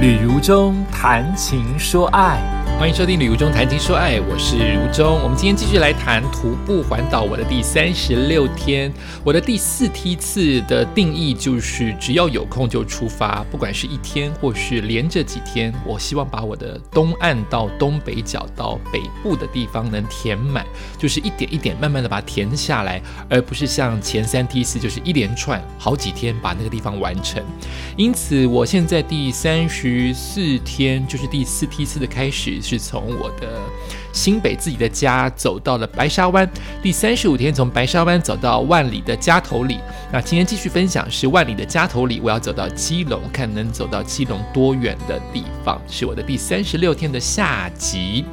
[0.00, 2.59] 旅途中谈情说爱。
[2.80, 5.20] 欢迎收听《旅途中谈情说爱》，我是如中。
[5.22, 8.90] 我们今天继续来谈徒步环岛我的第三十六天，
[9.22, 20.64] 我的第四梯次的定义就是只要有空就出发，不管是一天或是连着几天，我希望把我的东岸到东北角到北部的地方能填满，
[20.96, 27.44] 就是一点一点慢慢的把它填下来，而不是像前三梯次就是一连串好几天把那个地方完成。
[27.94, 32.58] 因此，我现在第三十四天就是第四梯次的开始。
[32.70, 33.60] 是从我的
[34.12, 36.48] 新北自己的家走到了白沙湾，
[36.80, 39.78] 第三十五天从白沙湾走到万里的家头里。
[40.12, 48.24] 那今天继续分享是万里的家头里，我要走到基隆，看能走到基隆多远的地方，是我的第三十六天的下集。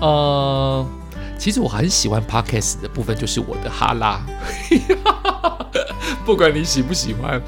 [0.00, 0.86] 呃，
[1.36, 4.24] 其实我很喜欢 podcast 的部分，就是我的哈拉，
[6.24, 7.42] 不管你喜不喜欢，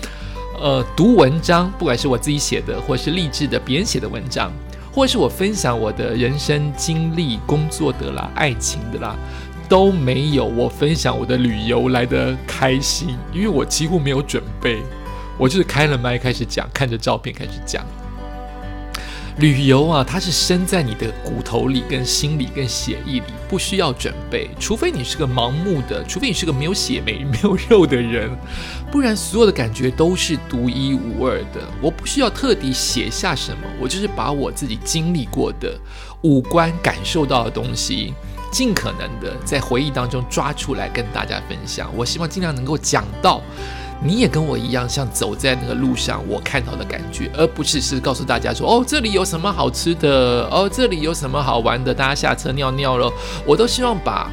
[0.60, 4.50] 呃，读文章，不管是我自己写的，或是励志的别人写的文章。
[4.92, 9.16] 或是我分享我的人生经历、工作的啦、爱情的啦，
[9.68, 14.82] 都没有我分享我的旅游来的开心，因为我几乎没有准备，
[15.38, 17.84] 我就是开了麦开始讲，看着照片开始讲。
[19.38, 28.28] 旅游啊，它是生在你的骨头里、跟心里、跟血液里，不需要准备，除非你是个盲目的，除非你是个没有血、没没有肉的人，
[28.90, 31.62] 不然所有的感觉都是独一无二的。
[31.80, 35.78] 我不需要特地写下什么，我就是把我自己经历过的、
[36.22, 38.12] 五官感受到的东西，
[38.50, 41.88] 尽可能的在回忆当中抓出来跟大家分享。
[41.96, 43.40] 我希望尽量能够讲到。
[44.00, 53.12] 你也跟我一样，像走在那个路上，我看到的感觉，而不是是告诉大家说，哦，这里有什么好吃的，哦，这里有什么好玩的，大家下车尿尿了。
[53.44, 54.30] 我都希望把，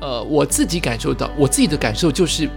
[0.00, 2.48] 呃，我自己感受到，我自己的感受就是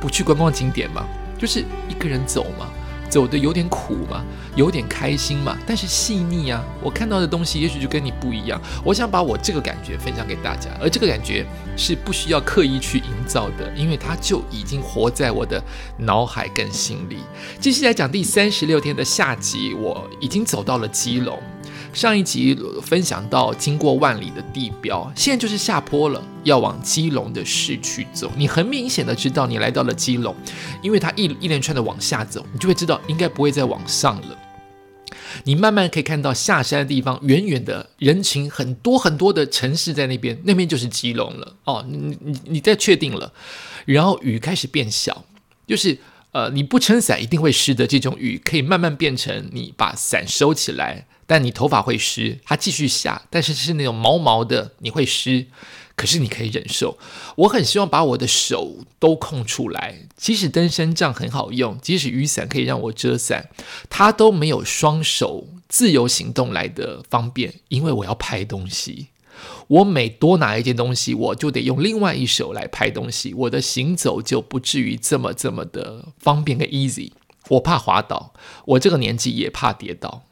[0.00, 1.04] 不去观光景点嘛，
[1.38, 2.66] 就是一个人走嘛。
[3.12, 4.24] 走的有点苦嘛，
[4.56, 6.64] 有点开心嘛，但是细腻啊！
[6.82, 8.58] 我看到的东西也许就跟你不一样。
[8.82, 11.44] 我想把我这个感觉分享给大家，而这个感觉
[11.76, 15.62] 是不需要刻意去营造的，因为它就已经活在我的
[15.98, 17.18] 脑海跟心里。
[17.60, 21.38] 继续来讲第三十六天的下集，我已经走到了基隆。
[21.92, 28.32] 上一集分享到，经过万里的地标，现在就是下坡了，要往基隆的市区走。
[28.36, 30.34] 你很明显的知道你来到了基隆，
[30.82, 34.38] 因为它一一连串的往下走，你就会知道应该不会再往上了。
[35.44, 41.56] 你慢慢可以看到下山的地方，远远的人群很多很多的城市在那边，那边就是基隆了。
[41.64, 43.32] 哦，你你你再确定了，
[43.84, 45.24] 然后雨开始变小，
[45.66, 45.98] 就是
[46.32, 51.06] 呃你不撑伞一定会湿的这种雨，可以慢慢变成你把伞收起来。
[51.24, 55.46] 但你头发会湿，它继续下，但是是那种毛毛的，你会湿，
[55.96, 56.98] 可是你可以忍受。
[57.36, 63.48] 我很希望把我的手都空出来，即使登山杖很好用，即使雨伞可以让我遮伞，
[63.88, 69.06] 它都没有双手自由行动来的方便，因为我要拍东西。
[69.68, 77.12] 我每多拿一件东西，我就得用另外一手来拍东西，我的行走就不至于这么这么的方便跟 easy。
[77.48, 78.32] 我怕滑倒，
[78.66, 80.22] 我这个年纪也怕跌倒。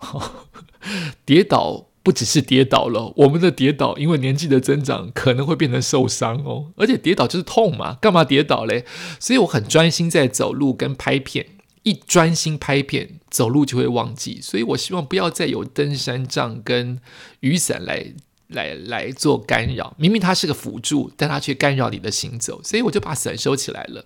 [1.27, 6.73] 跌倒不只是跌倒了，我们的跌倒因为年纪的增长，可能会变成受伤哦。
[6.77, 8.85] 而且跌倒就是痛嘛，干嘛跌倒嘞？
[9.19, 11.47] 所以我很专心在走路跟拍片，
[11.83, 14.41] 一专心拍片，走路就会忘记。
[14.41, 17.01] 所以我希望不要再有登山杖跟
[17.41, 18.15] 雨伞来。
[18.51, 24.05] 来来做干扰，明明它是个辅助，但它却干扰你的行走，所以我就把伞收起来了。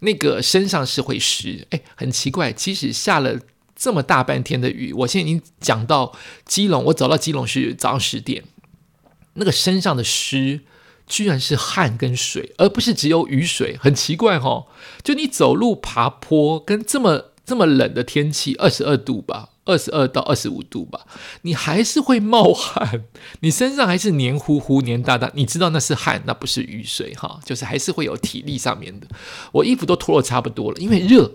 [0.00, 2.52] 那个身上是会湿，哎，很奇怪。
[2.52, 3.38] 其实下了
[3.74, 8.44] 这么大半天的雨，我现在已经讲到基隆，我走到基隆是早上十点，
[9.34, 10.60] 那个身上的湿
[11.06, 14.66] 居然是汗跟水，而不是只有雨水，很奇怪哈。
[15.02, 19.50] 就你走路爬坡，跟这么这么冷的天气，二十二度吧。
[19.68, 21.06] 二十二到二十五度吧，
[21.42, 23.04] 你还是会冒汗，
[23.40, 29.06] 你身上还是黏糊糊、黏哒哒，你知道那是汗，那不是雨水哈，就是还是会有体力上面的。
[29.52, 31.32] 我衣服都脱了差不多了，因为热，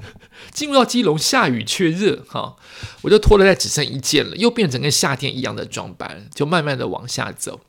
[0.52, 2.56] 进入到基隆下雨却热哈，
[3.00, 7.60] 我就脱了，再只剩一件了，又变成跟夏天一样的装扮，就慢慢的往下走，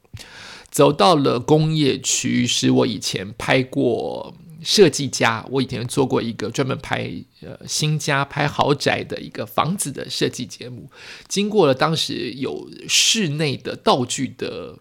[0.70, 4.36] 走到了工业区，是我以前拍过。
[4.64, 7.12] 设计家，我以前做过一个专门拍
[7.42, 10.90] 呃新家、拍豪宅的一个房子的设计节目。
[11.28, 14.78] 经过了当时有室内的道具的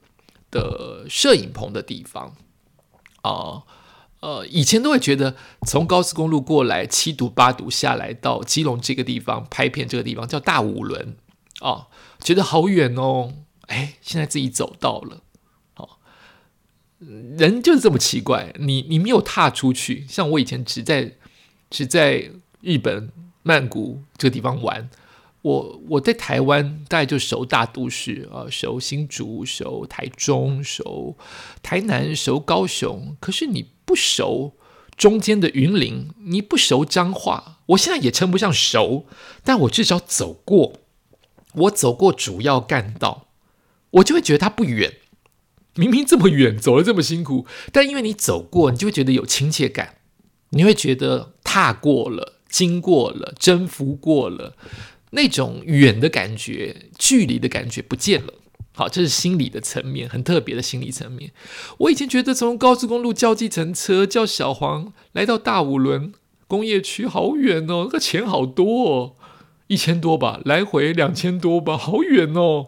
[0.50, 2.34] 的摄影棚的地方
[3.22, 3.62] 啊，
[4.20, 5.36] 呃，以前都会觉得
[5.66, 11.16] 从高速公路过来七堵八堵下来到基隆这个地方拍片，这个地方叫大五轮
[11.60, 11.88] 啊，
[12.20, 13.32] 觉得好远哦。
[13.68, 15.22] 哎，现在自己走到了。
[17.00, 21.12] 人就是这么奇怪，你你没有踏出去，像我以前只在
[21.70, 22.30] 只在
[22.60, 23.10] 日本
[23.42, 24.90] 曼谷这个地方玩，
[25.40, 31.16] 我我在台湾大概就熟大都市啊，熟新竹、熟台中、熟
[31.62, 33.16] 台南、熟高雄。
[33.18, 34.52] 可是你不熟
[34.94, 39.06] 中间的云林，你不熟彰化，我现在也称不上熟，
[39.42, 40.74] 但我至少走过，
[41.54, 43.28] 我走过主要干道，
[43.92, 44.96] 我就会觉得它不远。
[45.80, 49.94] 明明这么远，走了这么辛苦，但因为你走过，你就会觉得有亲切感，
[50.50, 54.54] 你会觉得踏过了、经过了、征服过了。
[55.12, 58.34] 那种远的感觉、距离的感觉不见了。
[58.74, 61.32] 好，这是心理的层面，很特别的心理层面。
[61.78, 66.12] 我以前觉得从高速公路叫计程车、叫小黄来到大五轮
[66.46, 69.16] 工业区好远哦，那个钱好多哦，
[69.68, 72.66] 一千多吧，来回两千多吧，好远哦。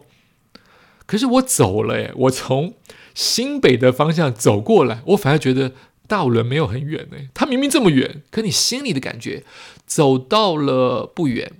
[1.13, 2.73] 可是我走了诶，我从
[3.13, 5.71] 新北的方向走过来，我反而觉得
[6.07, 9.43] 大五轮没有很远诶，它明明这么远，可你心里的感觉
[9.85, 11.51] 走到了不远。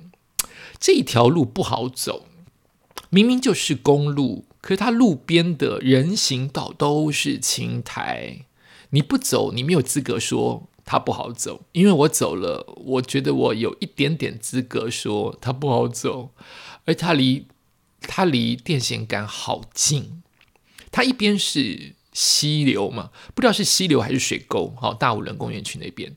[0.80, 2.26] 这条路不好走，
[3.12, 8.48] 明明就是公路，可是它路边的人行道都是青苔。
[8.90, 11.62] 你不走，你没有资格说它不好走。
[11.74, 16.32] 因为我走了，我觉得我有一点点资格说它不好走。
[16.86, 17.46] 而它离
[18.08, 20.22] 它离电线杆好近，
[20.92, 24.74] 它一边是溪流嘛，不知道是溪流还是水沟。
[24.80, 26.16] 好，大五人公园区那边，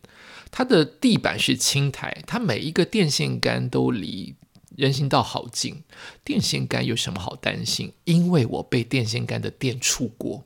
[0.51, 4.35] 它的地板是青苔，它每一个电线杆都离。
[4.77, 5.85] 人行道好近，
[6.23, 7.95] 电线杆有什么好担心？
[8.05, 10.45] 因为我被电线杆的电触过，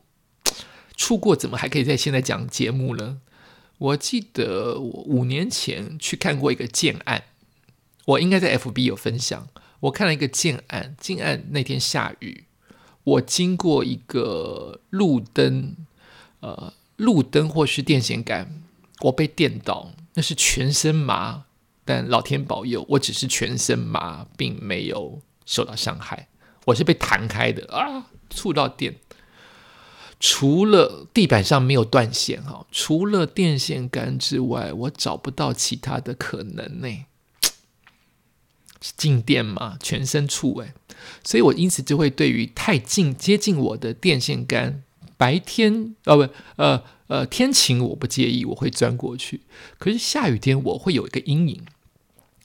[0.96, 3.20] 触过怎么还可以在现在讲节目呢？
[3.78, 7.24] 我记得我五年前去看过一个建案，
[8.04, 9.48] 我应该在 FB 有分享。
[9.80, 12.44] 我看了一个建案，建案那天下雨，
[13.02, 15.74] 我经过一个路灯，
[16.40, 18.62] 呃，路灯或是电线杆，
[19.00, 21.44] 我被电到，那是全身麻。
[21.84, 26.28] 但老天保佑，我只是全身麻，并没有受到伤害。
[26.66, 28.94] 我是被弹开的啊，触到电。
[30.20, 37.06] 除了地板上没有断线哈，除了电线杆之外，我找不到其他的可能呢。
[38.96, 40.72] 静电嘛，全身触诶，
[41.22, 44.82] 所以我因此就会对于太近接近我的电线杆，
[45.16, 49.42] 白天哦不呃呃天晴我不介意，我会钻过去。
[49.78, 51.60] 可是下雨天我会有一个阴影。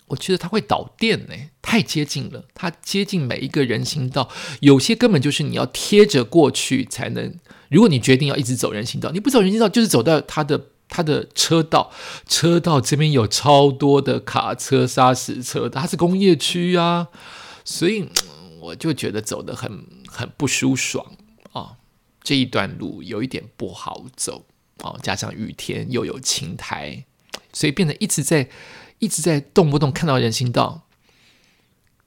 [0.10, 1.34] 我觉得它会导电呢，
[1.64, 2.46] 太接近了。
[2.54, 4.30] 它接近每一个人行道，
[4.60, 7.34] 有些根本就是你要贴着过去才能。
[7.70, 11.92] 如果你决定要一直走人行道，你不走人行道，就是走到它的它的车道。
[12.28, 17.10] 车道这边有超多的卡车、砂石车，它是工业区啊，
[17.66, 18.08] 所以
[18.62, 21.06] 我就觉得走得很很不舒爽
[21.52, 21.78] 啊。
[22.24, 24.46] 这一段路有一点不好走
[24.84, 27.04] 啊，加上雨天又有青苔，
[27.52, 28.50] 所以变得一直在。
[29.00, 30.88] 一直在动不动看到人行道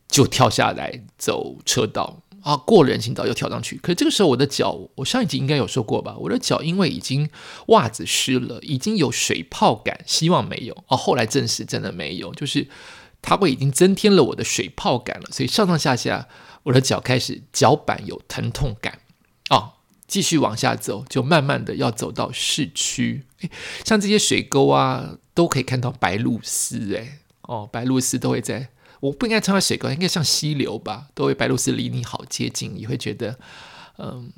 [0.08, 3.76] 就跳下来走车道啊，过人行道又跳上去。
[3.78, 6.16] 可是这个时候我的脚，我上一集应该有说过吧？
[6.18, 7.28] 我的脚因为已经
[7.68, 10.96] 袜子湿了，已经有水泡感，希望没有啊。
[10.96, 12.68] 后来证实真的没有，就是
[13.22, 15.28] 它会已经增添了我的水泡感了。
[15.30, 16.28] 所以上上下下
[16.64, 19.00] 我的脚开始脚板有疼痛感
[19.48, 19.74] 啊。
[20.06, 23.24] 继续往下走，就慢慢的要走到市区。
[23.84, 25.18] 像这些水沟啊。
[25.38, 28.70] 都可以看到白鹭鸶，哎，哦，白鹭鸶都会在，
[29.00, 31.08] 我不应该称它水沟，应该像溪流吧？
[31.14, 33.38] 都会白鹭鸶离你好接近，你会觉得，
[33.96, 34.32] 嗯，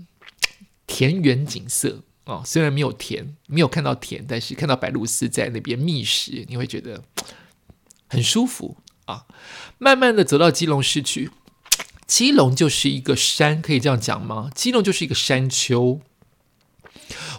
[0.87, 7.03] 田园景色哦，虽然没有田，没有看到田，但是看到白鹭鸶在那边觅食，你会觉得
[8.09, 8.77] 很舒服
[9.07, 9.25] 啊。
[9.79, 11.31] 慢慢的走到基隆市区，
[12.07, 14.51] 基隆就是一个山，可以这样讲吗？
[14.55, 16.01] 基隆就是一个山丘。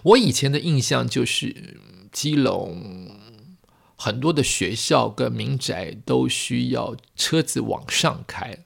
[0.04, 1.78] 我以前的印象就是
[2.12, 3.21] 基隆。
[4.04, 8.66] 很多的学校跟民宅都需要车子往上开。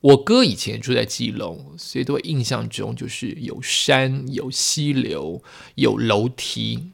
[0.00, 5.42] 我哥以前住在基隆，所以都印象中就是有山、有溪流、
[5.76, 6.90] 有楼梯。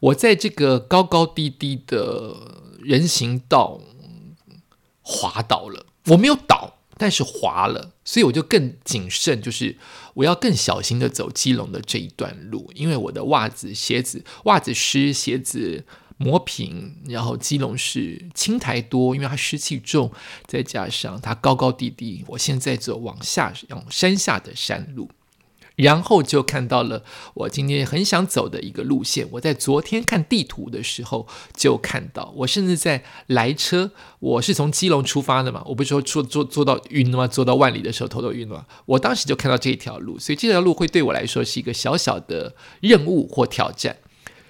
[0.00, 3.82] 我在这个高高低低的人行道
[5.02, 9.76] 滑倒了，我没有倒，但是滑了，所以我就更谨慎，就是
[10.14, 15.84] 我要更小心的走基隆的这一段路，因为我的袜子、鞋子、袜子湿，鞋子。
[16.18, 20.10] 磨平，然后基隆是青苔多，因为它湿气重，
[20.46, 22.24] 再加上它高高低低。
[22.26, 25.08] 我现在走往下，往山下的山路，
[25.76, 29.28] 然后就看到了我今天很想走的一个路线。
[29.30, 37.28] 我在昨天看地图的时候就看到，我甚至在来车，我是从基隆出发的嘛，我不是说坐坐坐到晕了吗？
[37.28, 38.66] 坐到万里的时候头都晕了。
[38.86, 43.98] 我当时就看到这条路，所以这条路会对我来说是一个小小的任务或挑战。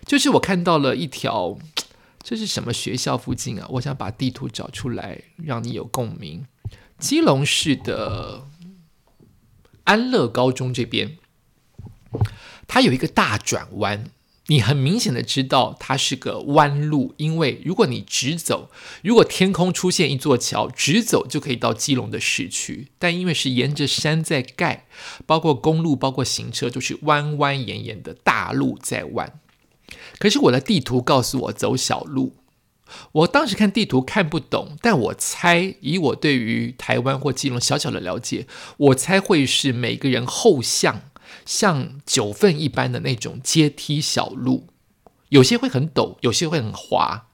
[0.08, 1.58] 就是我看到了一条，
[2.24, 3.66] 这是什么学校附近啊？
[3.72, 6.46] 我想把地图找出来，让你有共鸣。
[6.98, 8.46] 基隆市的
[9.84, 11.18] 安乐高中这边，
[12.66, 14.10] 它有一个大转弯。
[14.46, 18.70] 你很明显的知道它是个弯路，因为如果你直走，
[19.04, 22.88] 如果天空出现一座桥，直走就可以到基隆的市区。
[22.98, 24.86] 但因为是沿着山在盖，
[25.26, 29.38] 包括公路，包括行车，就是弯弯延延的大路在弯。
[30.18, 32.36] 可是我的地图告诉我走小路，
[33.12, 41.02] 我当时看地图看不懂，但我猜以我对于台湾或基隆小小的了解，我猜会是每个人后巷。
[41.44, 44.68] 像九份一般的那种阶梯小路，
[45.28, 47.26] 有些会很陡，有些会很滑。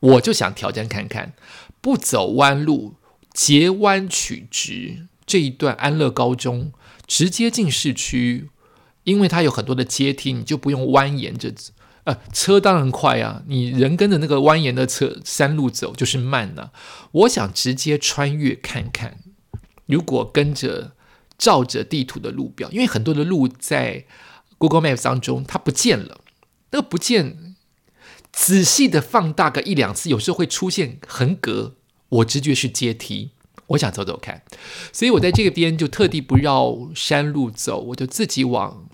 [0.00, 1.34] 我就想挑战看看，
[1.80, 2.94] 不走弯路，
[3.32, 6.72] 截弯取直这一段安乐高中
[7.06, 8.50] 直接进市区，
[9.04, 11.52] 因为它有很多的阶梯，你就不用蜿蜒着。
[12.04, 16.70] 呃，车当然快啊，你人跟着那个蜿蜒的车山路走就是慢呢。
[17.12, 19.18] 我想直接穿越看看，
[19.86, 20.92] 如果跟着。
[21.38, 24.04] 照着地图的路标，因为很多的路在
[24.58, 26.20] Google Maps 当中它不见了，
[26.70, 27.56] 那个不见，
[28.30, 31.74] 仔细的放大个一两次，有时候会出现横格。
[32.10, 33.32] 我直觉是阶梯，
[33.68, 34.42] 我想走走看，
[34.92, 38.88] 所以我在这个边就特地不绕山路走，我就自己往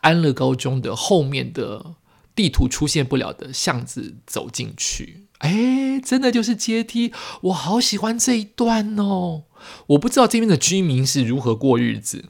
[0.00, 1.94] 安乐高中的后面的
[2.34, 5.26] 地图出现不了的巷子走进去。
[5.38, 7.12] 哎，真的就是阶梯，
[7.42, 9.44] 我好喜欢这一段哦。
[9.88, 12.26] 我不知道这边的居民是如何过日子。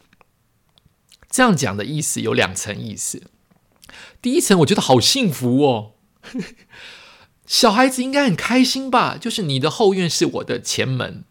[1.31, 3.25] 这样讲的意思有两层意思。
[4.21, 5.93] 第一层，我觉得好幸福哦，
[7.47, 9.17] 小孩子应该很开心吧？
[9.17, 11.25] 就是你的后院是我的前门，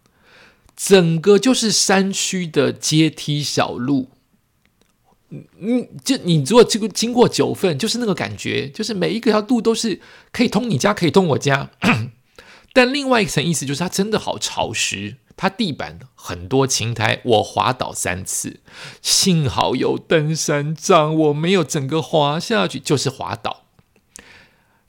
[0.76, 4.12] 整个就是山区的阶梯小路。
[5.30, 10.00] 嗯，就你如果这个经过九份，就是那个感觉，就是每一个条路都是
[10.32, 11.72] 可以通你家，可以通我家。
[12.74, 18.60] 但另外一层意思就是，它真的好潮湿，它地板很多青苔，我滑倒三次，
[19.02, 23.64] 幸好有登山杖，我没有整个滑下去，就是滑倒。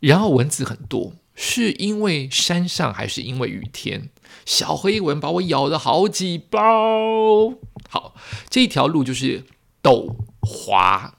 [0.00, 4.10] 然后蚊子很多，是因为山上还是因为雨天？
[4.44, 7.54] 小黑蚊把我咬了好几包。
[7.88, 8.14] 好，
[8.50, 9.44] 这一条路就是。
[9.86, 11.18] 陡滑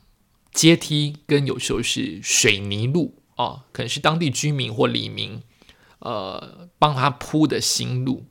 [0.51, 5.41] 阶梯跟有时候是水泥路啊，可能是当地居民或里民
[5.99, 8.25] 呃帮他铺的新路。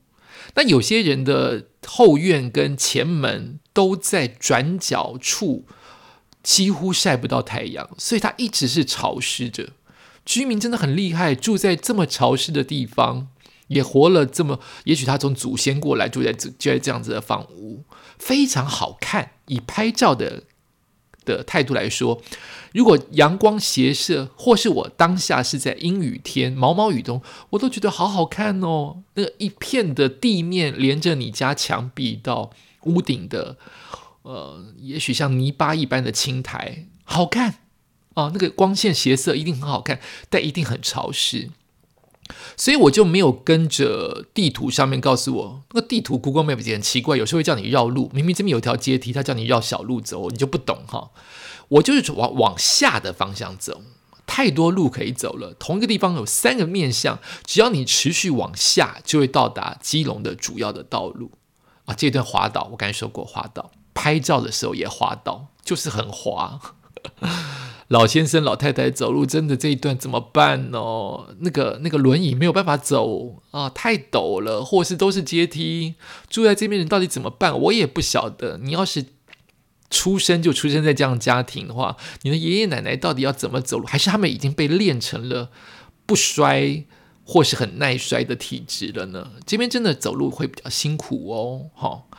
[0.53, 5.65] 那有些人的后院跟前门都在转角处，
[6.43, 9.69] 几乎晒不到太阳，所以它一直是潮湿着。
[10.23, 13.29] 居民真的很厉害，住在这么潮湿的地方，
[13.67, 17.83] 也活了这么，也许他从祖先过来住在这，就在这样子的房屋。
[18.17, 19.31] 非常好看。
[19.47, 20.43] 以拍照的
[21.23, 22.21] 的态度来说，
[22.73, 27.21] 如果阳光斜射，或是我当下是在阴雨天、毛毛雨中，
[27.51, 29.03] 我都觉得好好看哦。
[29.15, 32.51] 那一片的地面连着你家墙壁到
[32.83, 33.57] 屋顶的，
[34.23, 37.59] 呃，也许像泥巴一般的青苔，好看
[38.13, 38.31] 啊。
[38.33, 41.49] 那个光线斜射一定很好看，但一定很潮湿。
[42.55, 51.11] 所以我就没有跟着地图上面告诉我，那个地图 Google Map 也很奇怪，有时候会叫你绕路，明明这边有条阶梯，它叫你绕小路走，你就不懂哈。
[51.69, 53.81] 我就是往往下的方向走，
[54.25, 55.53] 太多路可以走了。
[55.59, 61.31] 同一个地方有三个面向，只要你持续往下，就会到达基隆的主要的道路
[61.85, 61.93] 啊。
[61.93, 66.59] 这段滑倒，我刚才说过滑倒，拍照的时候也滑倒，就是很滑。
[67.89, 70.79] 老先生、老太太走路真的这一段怎么办呢？
[71.39, 75.95] 那个那个轮椅没有办法走啊，太陡了，或是都是阶梯。
[76.29, 77.57] 住在这边人到底怎么办？
[77.57, 78.57] 我也不晓得。
[78.61, 79.05] 你要是
[79.89, 83.85] 出生就出生在这样家庭的话，你的爷爷奶奶到底要怎么走路？
[83.85, 85.49] 还是他们已经被练成了
[86.05, 86.83] 不摔
[87.23, 89.31] 或是很耐摔的体质了呢？
[89.45, 92.09] 这边真的走路会比较辛苦哦，好。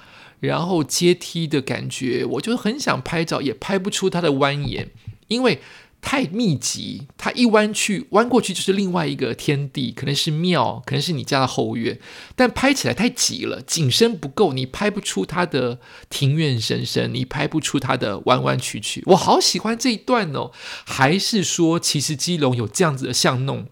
[0.40, 4.86] 然后阶梯的感觉，我就很想拍照，也拍不出它的蜿蜒。
[5.28, 5.60] 因为
[6.00, 11.98] 太密集，它一弯去弯过去就是另外一个天地，可能是庙，可能是你家的后院，
[12.36, 19.02] 但拍起来太挤了，景深不够，你拍不出它的庭院深深，你拍不出它的弯弯曲曲。
[19.06, 20.52] 我好喜欢这一段哦，
[20.86, 23.66] 还是说其实基隆有这样子的巷弄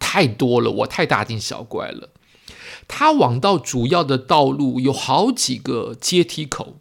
[0.00, 2.10] 太多了，我太大惊小怪了。
[2.88, 6.80] 它往到主要的道路有好几个阶梯口，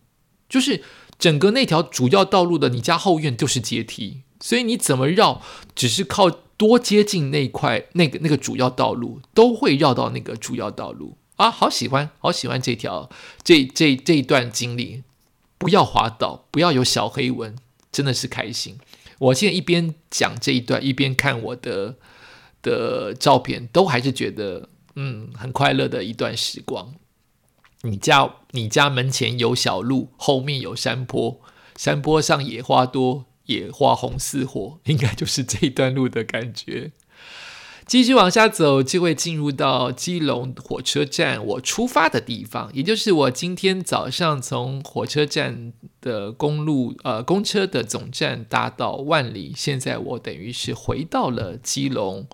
[0.50, 0.84] 就是。
[1.22, 5.40] 整个那条主要道路的你家后院就是阶梯，所以你怎么绕，
[5.76, 11.52] 只是靠多接近那块那个那个主要道路，都会绕到那个主要道路啊！
[11.52, 13.08] 好喜欢，好喜欢这条
[13.44, 15.04] 这这这一段经历，
[15.60, 17.56] 不要滑倒，不要有小黑纹，
[17.92, 18.80] 真的是开心。
[19.20, 21.98] 我现在一边讲这一段，一边看我的
[22.64, 26.96] 的照片，都还是觉得嗯很快乐的一段时光。
[27.84, 31.40] 你家你家门前有小路，后面有山坡，
[31.76, 36.92] 山坡上野花多，野花红似火， 应该就是这一段路的感觉。
[37.88, 52.28] 继续往下走，就会进入到基隆火车站，我出发的地方，也就是我今天早上从火车站的公路呃公车的总站搭到万里，现在我等于是回到了基隆，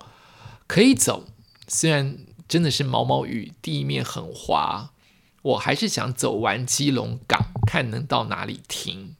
[0.68, 1.24] 可以走，
[1.66, 4.92] 虽然真的是毛毛雨，地面很滑，
[5.42, 9.14] 我还是想走完基隆港，看能到哪里停。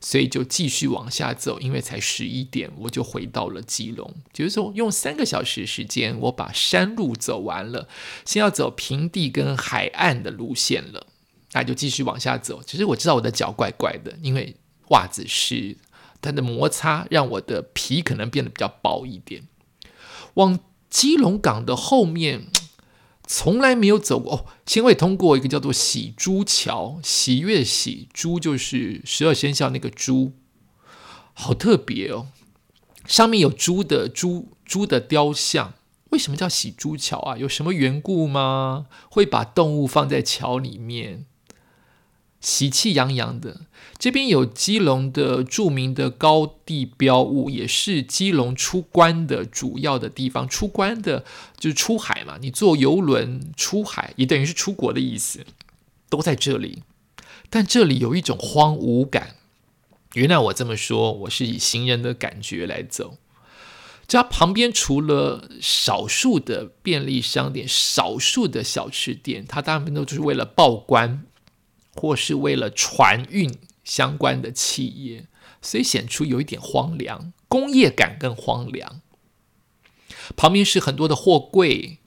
[0.00, 4.14] 所以就继续往下走，因为才十一点，我就回到了基隆。
[4.34, 7.88] 就是说，用三个小时时间，我把山路走完了，
[8.26, 11.06] 先要走平地跟海岸的路线了，
[11.52, 12.62] 那就继续往下走。
[12.62, 14.54] 其实我知道我的脚怪怪的，因为
[14.90, 15.78] 袜子是
[16.20, 19.48] 它的摩擦，让我的皮可能变得比较薄一点。
[20.34, 20.60] 往
[20.90, 22.48] 基隆港的后面。
[23.26, 30.32] 从来没有走过哦，先会通过一个叫做喜珠桥，喜悦喜珠就是十二生肖那个猪，
[31.32, 32.28] 好特别哦。
[33.06, 35.74] 上面有猪的猪猪的雕像，
[36.10, 37.36] 为什么叫喜珠桥啊？
[37.36, 38.86] 有什么缘故吗？
[39.10, 41.26] 会把动物放在桥里面？
[42.44, 43.62] 喜气洋洋的，
[43.98, 50.46] 这边有基隆的著名的高地标物，也是基隆出关的主要的地方。
[50.46, 51.24] 出关的
[51.58, 55.46] 就是出海嘛，你坐游轮出海，也等于是出国的意思，
[56.10, 56.82] 都在这里。
[57.48, 59.36] 但这里有一种荒芜感。
[60.12, 63.16] 原来我这么说，我是以行人的感觉来走。
[64.06, 71.24] 这旁边除了少数的便利商店、少数的小吃店，它大部分都是为了报关。
[71.94, 73.52] 或是为了船运
[73.84, 75.26] 相关的企业，
[75.62, 79.00] 所以显出有一点荒凉，工业感更荒凉。
[80.36, 81.98] 旁边是很多的货柜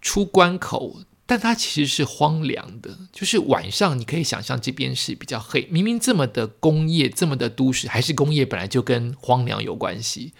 [0.00, 2.98] 出关口，但它其实是荒凉的。
[3.12, 10.32] 就是晚上你可以想象这边是比较黑，明明这么的工业，这么的都市，还是工业本来就跟荒凉有关系。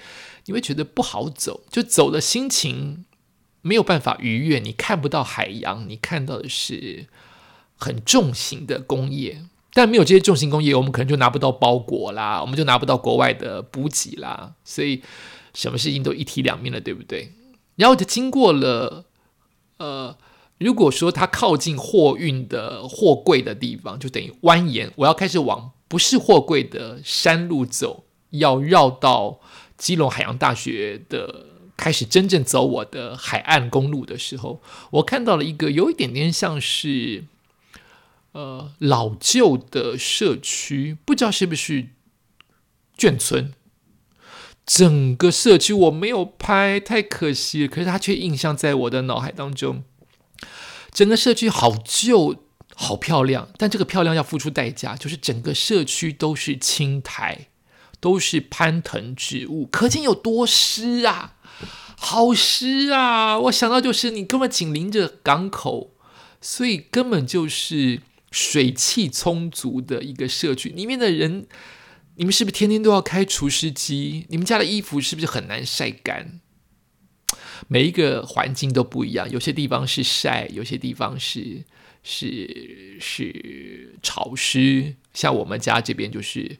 [0.46, 3.04] 你会觉得不好走，就走的心情
[3.60, 4.58] 没有办法愉悦。
[4.58, 7.06] 你看不到海洋，你看到的是。
[7.78, 9.40] 很重型的工业，
[9.72, 15.00] 但没有这些重型工业，我们可能就拿不到包裹啦，我们就拿不到国外的补给啦，所以
[15.54, 17.32] 什么事情都一体两面了，对不对？
[17.76, 19.04] 然后就经过了，
[19.76, 20.16] 呃，
[20.58, 29.38] 如果说它靠近货运的货柜的地方，就等于蜿蜒，我要开始往不是货柜的山路走，要绕到
[29.76, 34.60] 基隆海洋大学的，开始真正走我的海岸公路的时候，
[34.90, 37.26] 我看到了一个有一点点像是。
[38.32, 41.88] 呃，老旧的社区，不知道是不是
[42.96, 43.52] 眷村。
[44.66, 47.68] 整个社区我没有拍，太可惜了。
[47.68, 49.82] 可是它却印象在我的脑海当中。
[50.92, 57.48] 整个社区好旧，好漂亮，但这个漂亮要付出代价，就是整个社区都是青苔，
[57.98, 61.36] 都是攀藤植物，可见有多湿啊！
[61.96, 63.38] 好湿啊！
[63.40, 65.92] 我想到就是你根本紧邻着港口，
[66.42, 68.02] 所以根本就是。
[68.30, 71.46] 水汽充足的一个社区里面的人，
[72.16, 74.26] 你们是不是天天都要开除湿机？
[74.28, 76.40] 你们家的衣服是不是很难晒干？
[77.66, 81.64] 每一个环境都不一样，有些地方是晒，有些地方是
[82.02, 84.94] 是是潮湿。
[85.12, 86.58] 像我们家这边就是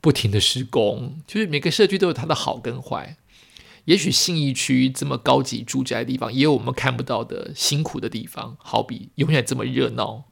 [0.00, 3.16] 不停的施工，就是每个社区都有它的好跟坏。
[3.86, 10.24] 也许信义区这么高级住宅的地方，也有我们看不到的辛苦的地方，好比永远这么热闹。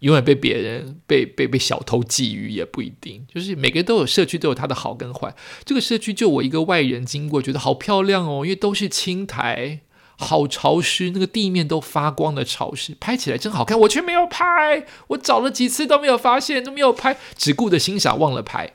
[0.00, 5.34] 永远被别人被被被小偷觊觎也不一定，就是每个都有社区都有它的好跟坏。
[5.64, 9.80] 这个社区就我一个外人经过，觉得好漂亮哦，因为都是青苔，
[10.16, 13.78] 好潮湿，那个地面都发光的潮湿，拍起来真好看。
[13.80, 18.72] 我却没有拍，我找了几次都没有发现，都没有拍，只顾着欣赏，忘了拍。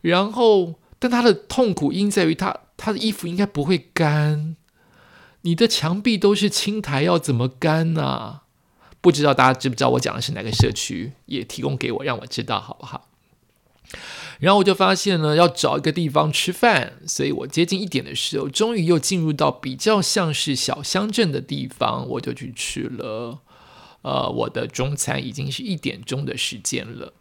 [0.00, 4.56] 然后，但他的痛苦因在于他他的衣服应该不会干，
[5.42, 8.40] 你的墙壁都是青苔，要怎么干呢？
[9.00, 11.12] 不知道大家知不知道我讲的是哪个社区？
[11.26, 13.08] 也提供给我，让我知道好不好？
[14.38, 23.40] 然后我就发现呢，要找一个地方吃饭，所以我接近一点的时候，终于又进入到比较像是小乡镇的地方，我就去吃了。
[24.02, 27.12] 呃，我的中餐已经是一点钟的时间了。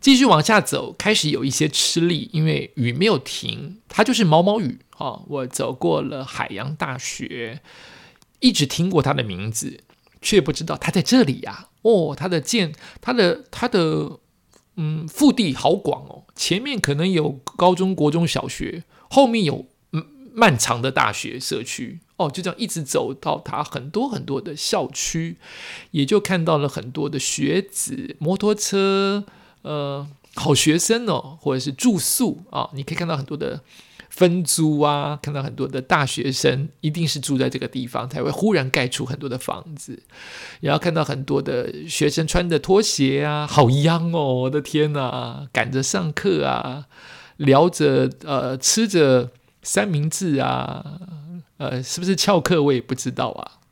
[0.00, 5.22] 继续往下走，开始有一些吃力，因为雨没有停，它就是毛毛雨啊。
[5.26, 7.60] 我走过了海洋大学，
[8.38, 9.80] 一直听过它的名字。
[10.20, 11.68] 却不知道它在这里呀！
[11.82, 14.18] 哦，它的建，它的它的
[14.76, 20.04] 嗯腹地好广哦，前面可能有高中国中小学，后面有嗯
[20.34, 25.36] 漫长的大学社区哦，就这样一直走到它很多很多的校区，
[25.92, 29.24] 也就看到了很多的学子、摩托车，
[29.62, 33.62] 呃，好学生哦，或者是住宿啊，你可以看到很多的。
[34.18, 40.02] 分租啊，看到很多的大学生一定是住在这个地方，才会忽然盖出很多的房子。
[40.60, 44.34] 然后看到很多的学生穿着拖鞋啊，好央哦！
[44.34, 46.86] 我的天哪，赶着上课啊，
[47.36, 49.30] 聊着呃，吃着
[49.62, 50.98] 三明治啊，
[51.58, 53.62] 呃，是不是翘课我也不知道啊。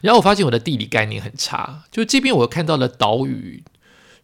[0.00, 3.62] 然后我发现我的地理概念很差，就这边我看到了岛屿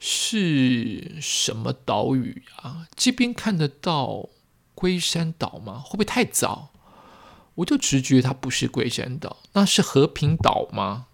[0.00, 2.88] 是什么岛屿啊？
[2.96, 4.28] 这边看得到。
[4.82, 5.80] 龟山岛吗？
[5.84, 6.70] 会不会太早？
[7.54, 11.06] 我就直觉它不是龟山岛，那是和平岛吗？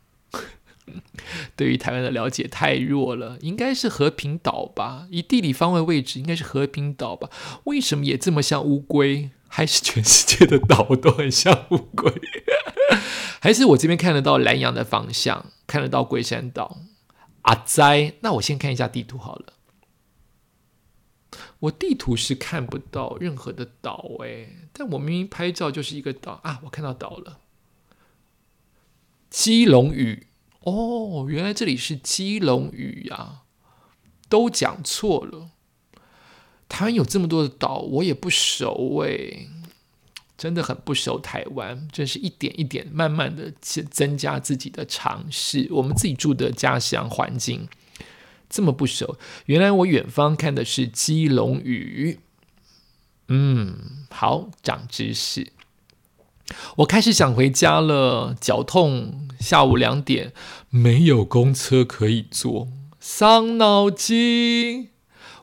[1.55, 5.07] 对于台湾的了解太弱了，应该是和平岛吧？
[5.11, 7.29] 以地理方位位置，应该是和平岛吧？
[7.65, 9.31] 为什么也这么像乌龟？
[9.49, 12.11] 还是全世界的岛都很像乌龟？
[13.43, 16.79] 还是我这边看得到南洋的方向，看得到龟山岛？
[17.43, 19.53] 阿哉，那我先看一下地图好了。
[21.61, 26.61] 我地图是看不到任何的岛哎，但我明明拍照就是一个岛啊！
[26.65, 27.41] 我看到岛了，
[29.29, 30.29] 基隆屿
[30.61, 33.43] 哦，原来这里是基隆屿呀，
[34.29, 35.51] 都讲错了。
[36.69, 39.49] 台湾有这么多的岛，我也不熟哎，
[40.37, 47.69] 真的很不熟台湾，真是一点一点慢慢的去增加自己的尝试，我们自己住的家乡环境。
[48.49, 52.21] 这么不熟，原来我远方看的是基隆屿。
[53.29, 55.53] 嗯，好，长知识。
[56.77, 60.33] 我开始想回家了，脚痛，下午两点
[60.71, 64.89] 没有公车可以坐，伤脑筋。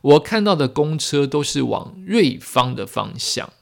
[0.02, 3.54] 我看到的公车都是往瑞芳的方向，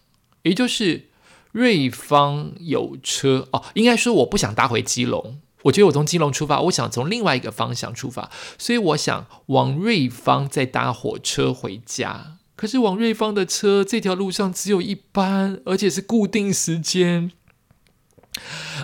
[0.44, 1.10] 也就是
[1.52, 3.64] 瑞芳有车哦。
[3.74, 5.42] 应该说，我不想搭回基隆。
[5.64, 12.38] 我觉得我从金融出发，我想从另外一个方向出发，所以我想往瑞芳再搭火车回家。
[12.56, 17.32] 可是往瑞芳的车这条路上只有一班，而且是固定时间。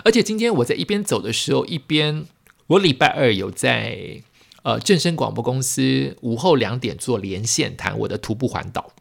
[0.04, 2.26] 而且今天我在一边走的时候，一边
[2.66, 4.22] 我礼拜二有在
[4.62, 8.92] 呃正声广播公司午后两点做连线谈我的徒步环岛，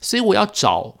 [0.00, 0.96] 所以我要找，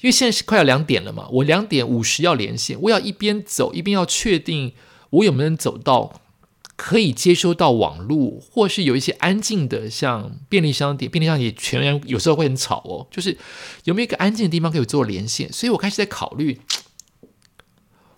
[0.00, 4.72] 因为现在是快要两点了嘛，我两点五十要连线，我要一边走一边要确定。
[5.16, 6.20] 我有没有走到
[6.76, 13.06] 可以接收到网络，或是有一些安静的，像便利商店，便利商店全员有时候会很吵哦。
[13.10, 13.36] 就是
[13.84, 15.50] 有没有一个安静的地方可以做连线？
[15.52, 16.60] 所以我开始在考虑，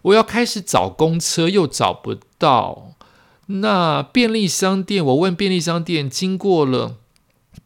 [0.02, 2.94] 我要开始找公车，又找不到。
[3.46, 6.96] 那便利商店，我问便利商店，经过了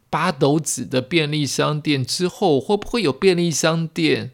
[0.09, 4.31] 八斗子的便利商店之后，会不会有便利商店？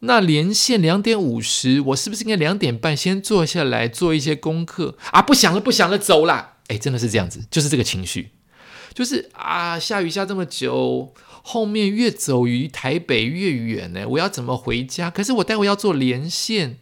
[0.00, 5.22] 那连线两点五十，我是不是应该两点半先坐下来做一些功课啊？
[5.22, 6.54] 不想了，不想了，走了。
[6.68, 8.30] 哎，真的是这样子，就是这个情绪，
[8.92, 15.10] 就是啊，下雨下这么久，后面越走离台北越远呢，我要怎么回家？
[15.10, 16.78] 可是我待会要做连线，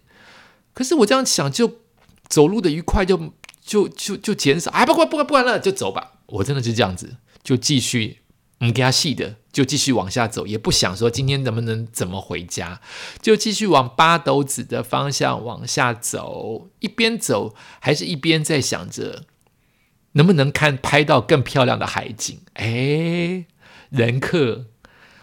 [0.73, 1.81] 可是我这样想，就
[2.29, 4.71] 走路的愉快就就就就减少。
[4.73, 6.15] 哎，不管不管不管了，就走吧。
[6.27, 8.24] 我真的是这样子，就继续。
[8.61, 12.81] 唔给他细的，就继续往下走，也不想说今天能不能怎么回家，
[13.21, 19.25] 就继续往八斗子的方向往下走，一边走还是一边在想着
[20.13, 22.41] 能不能看拍到更漂亮的海景。
[22.55, 23.47] 哎，
[23.91, 24.67] 人客，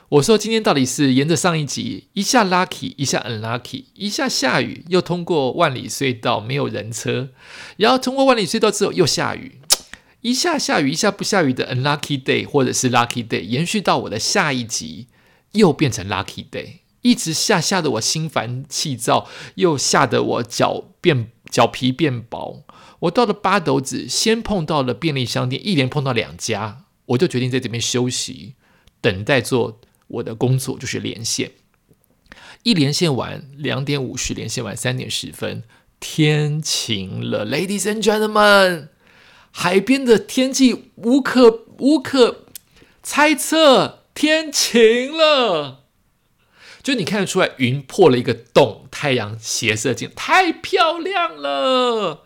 [0.09, 7.29] 我说今天到底是沿着上一集一下 lucky 一下 unlucky，一下下雨又通过万里隧道没有人车，
[7.77, 9.60] 然后通过万里隧道之后又下雨。
[10.21, 15.07] 一下下雨，一下不下雨的 unlucky day，或者是 lucky day，延续到我的下一集，
[15.53, 22.63] 又变成 lucky day，一直下下的我心烦气躁，又吓得我脚变脚皮变薄。
[22.99, 28.53] 我到了八斗子，先碰到了便利商店，一连碰到两家，我就决定在这边休息，
[29.01, 31.51] 等待做我的工作，就是连线。
[32.61, 35.63] 一连线完两点五十，连线完三点十分，
[35.99, 38.89] 天晴了，ladies and gentlemen。
[39.51, 42.45] 海边的天气无可无可
[43.03, 45.83] 猜测，天晴了，
[46.81, 52.23] 就你看得出来，云破了一个洞，太阳斜射进，太漂亮了。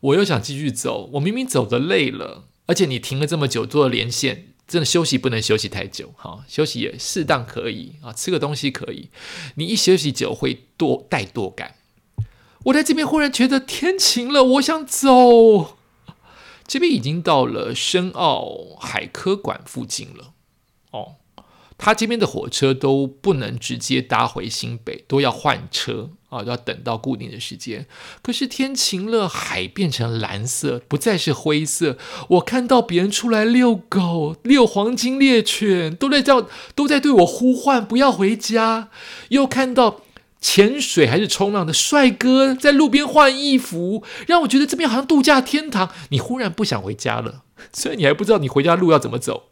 [0.00, 9.08] 我又想继续走，我明明走的累了，而且你停了这么久做连线，真的休息不能休息太久，哈，休息也适当可以啊，吃个东西可以，
[9.54, 11.76] 你一休息久会多怠惰感。
[12.64, 15.76] 我在这边忽然觉得天晴了，我想走。
[16.66, 20.32] 这边已经到了深澳海科馆附近了，
[20.90, 21.16] 哦，
[21.76, 27.86] 他这边的火车都不能直接搭回新北，都要换车啊，都要等到固定的时间。
[28.22, 31.98] 可是天晴了，海变成蓝色，不再是灰色。
[32.30, 38.88] 我看到别人出来遛狗，遛黄金猎犬，都在叫，都在对我呼唤，不要回家。
[39.28, 40.00] 又看到
[40.44, 45.88] 潜水还是冲浪的帅哥在路边换衣服，让我觉得这边好像度假天堂。
[46.10, 49.44] 你忽然不想回家了， 所以你还不知道你回家路要怎么走。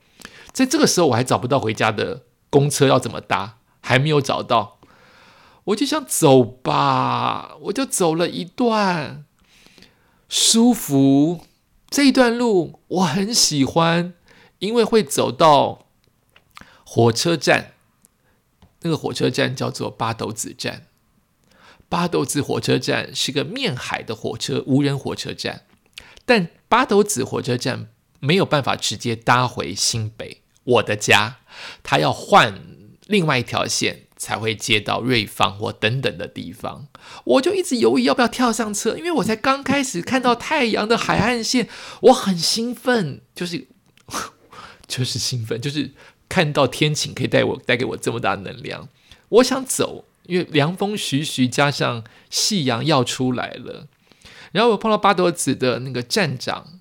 [0.52, 4.80] 在这个时候，我还找不到回家的公车要怎么搭，还没有找到，
[5.64, 9.24] 我就想走吧，我就走了一段，
[10.28, 11.40] 舒服。
[11.88, 14.12] 这一段路我很喜欢，
[14.58, 15.86] 因为会走到
[16.84, 17.72] 火车站，
[18.82, 20.86] 那个火车站叫做八斗子站。
[21.88, 25.66] 八斗子火车站是个面海的火车无人火车站，
[26.24, 27.88] 但八斗子火车站
[28.20, 30.42] 没有办法直接搭回新北。
[30.64, 31.38] 我的家，
[31.82, 32.62] 他要换
[33.06, 36.86] 另外一条线才会接到瑞芳或等等的地方，
[37.24, 41.68] 我就一直犹豫要不要跳上车，因为我才刚开始看到太阳的海岸线，
[42.02, 43.66] 我很兴奋，就是
[44.86, 45.92] 就是兴奋，就是
[46.32, 48.88] 看到天晴可以带我带给我这么大能量，
[49.28, 53.86] 我想走，因为凉风徐徐，加上夕阳要出来了，
[54.52, 56.78] 然后我碰到八斗子的那个站长。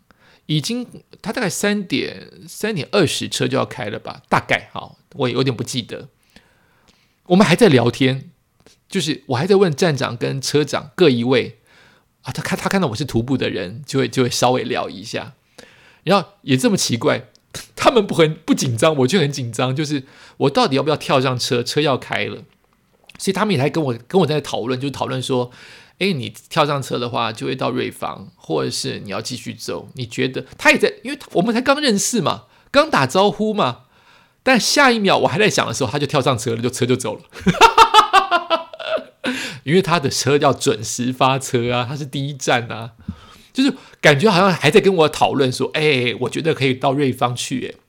[0.48, 0.86] 已经，
[1.22, 4.22] 他大概三点三点二十车就要开了吧？
[4.30, 6.08] 大概哈，我有点不记得。
[7.28, 8.32] 我们还在聊天，
[8.90, 11.60] 就是我还在问站长跟车长各一位
[12.24, 15.36] 啊，他看他看到我是徒步的人，就会就会稍微聊一下。
[16.04, 17.30] 然后也这么奇怪，
[17.76, 20.04] 他们不很不紧张，我就很紧张，就是
[20.38, 21.62] 我到底要不要跳上车？
[21.62, 22.44] 车要开了，
[23.18, 25.52] 所以他们也在跟我跟我在讨论，就讨论说。
[26.00, 29.88] 哎，你跳上车的话，就会到瑞芳，或者是你要继续走。
[29.94, 33.82] 你觉得他也在，因为我们才刚认识嘛，刚打招呼嘛。
[34.42, 37.22] 但下一秒我还在想的时候，他就跳上车了，就车就走了。
[39.62, 42.94] 因为他的车要准时发车啊，他是第一站啊，
[43.54, 47.80] 就是感觉好像还在跟我讨论说，哎，我觉得可以到瑞芳去，哎。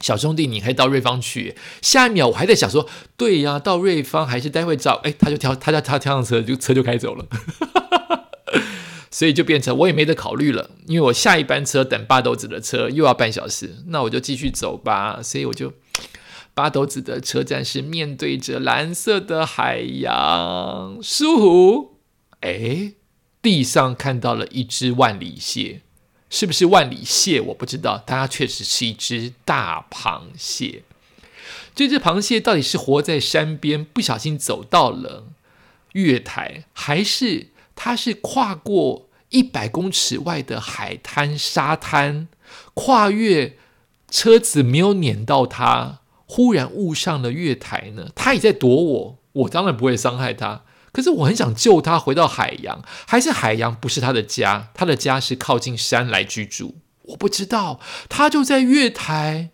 [0.00, 1.56] 小兄弟，你可以到瑞芳去。
[1.82, 4.94] 下一秒我还在想说，对呀，到瑞芳还是待会找？
[5.02, 7.26] 哎，他就跳，他叫他跳上车，就车就开走了。
[9.10, 15.20] 所以就变成我也没得考虑了，因为我下一班车等八斗子的车又要半小时，那我就继续走吧。
[15.20, 15.72] 所以我就
[16.54, 21.98] 八斗子的车站是面对着蓝色的海洋，舒服。
[22.42, 22.92] 哎，
[23.40, 25.80] 地上看到了一只万里蟹。
[26.30, 27.40] 是不是万里蟹？
[27.40, 30.82] 我不知道，但它确实是一只大螃蟹。
[31.74, 35.28] 这只螃蟹到底是活在山边，不小心走到了
[35.92, 42.28] 月台，还是它是跨过一百公尺外的海滩沙滩，
[42.74, 43.56] 跨越
[44.10, 48.10] 车子没有碾到它，忽然误上了月台呢？
[48.14, 50.64] 它也在躲我，我当然不会伤害它。
[50.98, 54.70] 可是我很想救他回到海洋，还是海洋不是他的家？
[54.74, 56.78] 他的家是靠近山来居住。
[57.02, 59.50] 我不知道，他就在月台，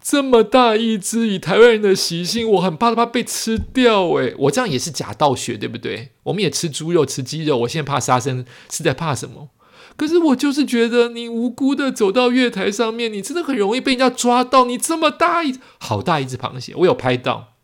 [0.00, 4.04] 这么大一只，以台湾人的习性，我很怕他被吃掉。
[4.10, 6.12] 诶，我这样也是假道学，对不对？
[6.22, 9.48] 我们也吃猪肉，吃鸡肉，我现在怕杀生，是在怕什么？
[9.96, 14.66] 可是我就是觉得，你无辜的走到月台上面，你真的很容易被人家抓到。
[14.66, 17.54] 你这么大一，好大一只螃蟹，我有拍到。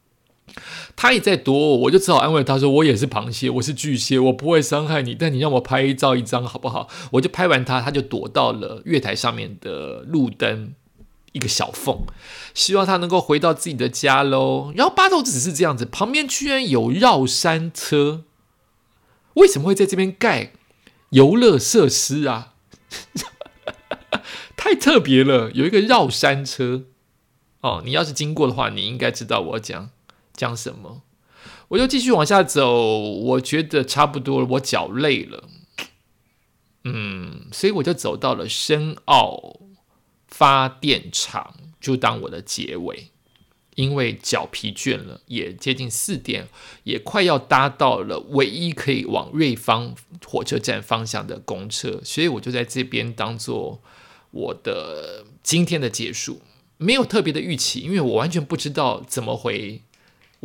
[0.97, 5.15] 他也在躲我，我就只好安慰他说：“我也是螃蟹，我是巨蟹，我不会伤害你。
[5.15, 10.73] 但你让我拍照一张好不好？”我就拍完他，他就躲到了月台上面的路灯
[11.33, 12.07] 一个小缝，
[12.55, 14.73] 希望他能够回到自己的家喽。
[14.75, 18.25] 然后八斗只是这样子，旁边居然有绕山车，
[19.35, 20.53] 为什么会在这边盖
[21.11, 22.55] 游乐设施啊？
[24.57, 26.85] 太特别了，有一个绕山车
[27.61, 27.83] 哦。
[27.85, 29.91] 你要是经过的话，你应该知道我讲。
[30.37, 31.03] 讲什么？
[31.69, 33.01] 我就继续往下走。
[33.01, 35.49] 我觉得差不多了，我脚累了。
[36.85, 39.61] 嗯，所以我就走到了深澳
[40.29, 43.09] 发电厂，就当我的结尾。
[43.75, 46.49] 因为脚疲倦了，也接近四点，
[46.85, 49.95] 也快要搭到了唯一可以往瑞芳
[50.25, 53.83] 火车站方向的公车，所以我就在这边当做
[54.31, 56.41] 我的今天的结束。
[56.79, 59.83] 没有特别的预期，因为我完全不知道怎么回。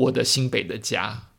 [0.02, 1.30] 我的新北的家，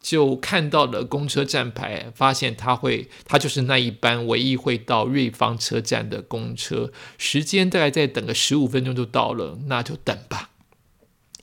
[0.00, 10.50] 就看到了公车站牌，发现他会，他就是那一班唯一会到瑞芳车站的公车，时间大概再等个十五分钟就到了，那就等吧。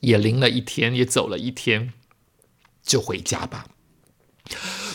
[0.00, 1.92] 也淋了一天，也走了一天，
[2.82, 3.66] 就回家吧。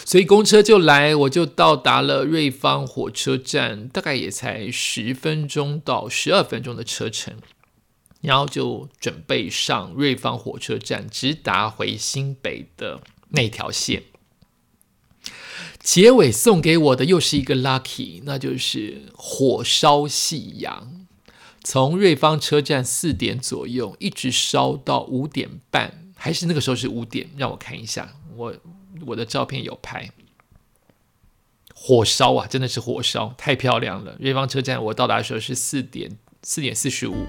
[0.05, 7.35] 所以公车就来，我就到达了瑞芳火车站，大概也才十分钟到十二分钟的车程。
[8.21, 14.03] 然后就准备上瑞芳火车站，直达回新北的那条线。
[15.79, 21.07] 结尾送给我的又是一个 lucky，那就是火烧夕阳，
[21.63, 28.55] 从瑞芳车站四点左右一直烧到五点半，还是那个时候是五点，让我看一下，我
[29.07, 30.11] 我的照片有拍，
[31.73, 34.15] 火烧啊，真的是火烧，太漂亮了。
[34.19, 37.25] 瑞芳车站我到达的时候是四点四点四十五，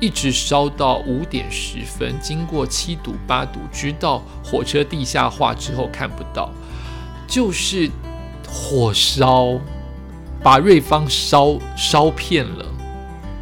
[0.00, 6.50] 一直烧到五点十分，经过七堵八堵，直到火车地下化之后看不到。
[7.26, 7.90] 就是
[8.46, 9.58] 火烧，
[10.42, 12.64] 把瑞芳烧烧遍了，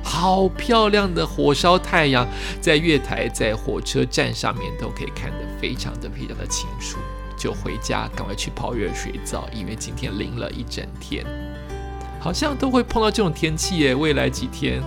[0.03, 2.27] 好漂亮的火烧太阳，
[2.61, 6.99] 在月台、在火车站上面都可以看得非常的非常的清楚。
[7.37, 11.27] 就回家，赶快去泡热水澡，因为今天淋了一整天，
[12.21, 13.95] 好像都会碰到这种天气耶。
[13.95, 14.81] 未来几天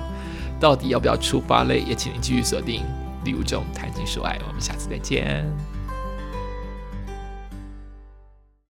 [0.60, 1.80] 到底要不要出发嘞？
[1.82, 2.82] 也请您继续锁定
[3.24, 5.46] 《李如中谈情说爱》，我们下次再见。